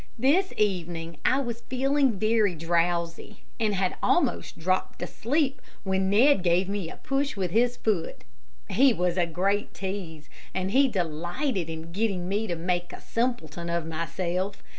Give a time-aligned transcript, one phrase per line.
[0.17, 6.67] This evening I was feeling very drowsy, and had almost dropped asleep, when Ned gave
[6.67, 8.23] me a push with his foot.
[8.71, 13.69] He was a great tease, and he delighted in getting me to make a simpleton
[13.69, 14.63] of myself.